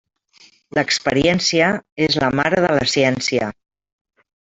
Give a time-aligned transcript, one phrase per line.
[0.77, 1.67] L'experiència
[2.07, 3.55] és la mare de la ciència.